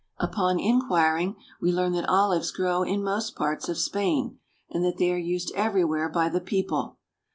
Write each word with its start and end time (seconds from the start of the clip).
Upon 0.17 0.59
inquiring, 0.59 1.35
we 1.61 1.71
learn 1.71 1.91
that 1.91 2.09
olives 2.09 2.49
grow 2.49 2.81
in 2.81 3.03
most 3.03 3.35
parts 3.35 3.69
of 3.69 3.77
Spain, 3.77 4.39
and 4.67 4.83
that 4.83 4.97
they 4.97 5.11
are 5.13 5.17
used 5.19 5.51
everywhere 5.53 6.09
by 6.09 6.27
the 6.27 6.41
people. 6.41 6.97